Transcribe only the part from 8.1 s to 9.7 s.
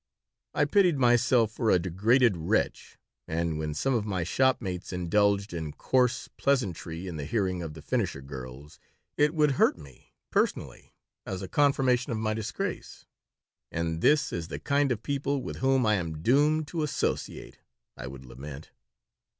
girls it would